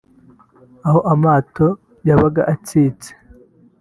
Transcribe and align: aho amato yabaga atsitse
aho 0.87 0.99
amato 1.13 1.67
yabaga 2.07 2.41
atsitse 2.53 3.09